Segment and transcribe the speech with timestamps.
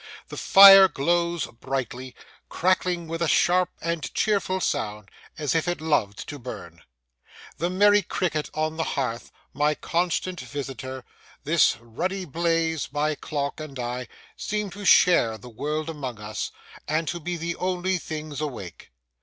[0.29, 2.15] The fire glows brightly,
[2.49, 6.81] crackling with a sharp and cheerful sound, as if it loved to burn.
[7.59, 11.03] The merry cricket on the hearth (my constant visitor),
[11.43, 16.49] this ruddy blaze, my clock, and I, seem to share the world among us,
[16.87, 18.89] and to be the only things awake.